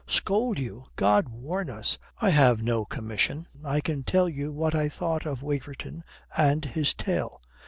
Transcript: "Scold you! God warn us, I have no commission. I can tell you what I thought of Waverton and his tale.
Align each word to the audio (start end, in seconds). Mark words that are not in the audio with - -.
"Scold 0.07 0.57
you! 0.57 0.85
God 0.95 1.29
warn 1.29 1.69
us, 1.69 1.99
I 2.19 2.31
have 2.31 2.63
no 2.63 2.85
commission. 2.85 3.47
I 3.63 3.81
can 3.81 4.01
tell 4.03 4.27
you 4.27 4.51
what 4.51 4.73
I 4.73 4.89
thought 4.89 5.27
of 5.27 5.43
Waverton 5.43 6.03
and 6.35 6.65
his 6.65 6.95
tale. 6.95 7.39